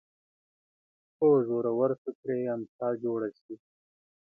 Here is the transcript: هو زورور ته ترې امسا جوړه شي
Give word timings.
هو 1.17 1.29
زورور 1.47 1.91
ته 2.01 2.09
ترې 2.19 2.39
امسا 2.55 2.87
جوړه 3.03 3.29
شي 3.39 3.55